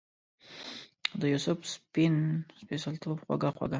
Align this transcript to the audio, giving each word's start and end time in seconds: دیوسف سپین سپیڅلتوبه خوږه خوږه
دیوسف 1.19 1.59
سپین 1.73 2.15
سپیڅلتوبه 2.59 3.15
خوږه 3.25 3.49
خوږه 3.57 3.69